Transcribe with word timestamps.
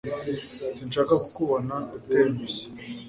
sinshaka 0.75 1.13
kukubona 1.23 1.75
utengushye 1.97 2.63